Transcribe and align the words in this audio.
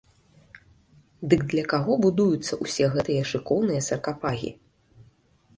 Дык 1.33 1.41
для 1.51 1.65
каго 1.75 1.99
будуюцца 2.05 2.53
ўсе 2.63 2.85
гэтыя 2.97 3.21
шыкоўныя 3.33 3.81
саркафагі? 3.89 4.51